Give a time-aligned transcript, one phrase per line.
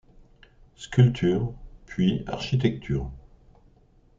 [0.77, 1.53] Sculpture,
[1.85, 3.11] puis architecture.